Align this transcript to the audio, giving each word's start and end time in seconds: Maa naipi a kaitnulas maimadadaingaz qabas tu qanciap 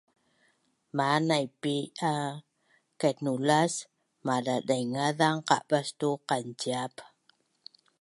Maa 0.95 1.17
naipi 1.27 1.75
a 2.11 2.13
kaitnulas 2.99 3.73
maimadadaingaz 4.25 5.21
qabas 5.49 5.87
tu 5.99 6.09
qanciap 6.29 6.93